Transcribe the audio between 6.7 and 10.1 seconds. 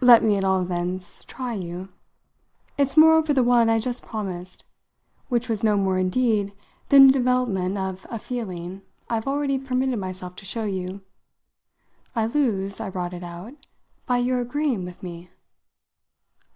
than the development of a feeling I've already permitted